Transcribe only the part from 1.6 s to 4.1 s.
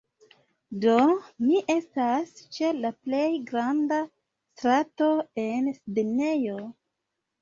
estas ĉe la plej granda